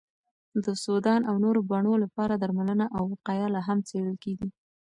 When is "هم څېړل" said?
3.67-4.17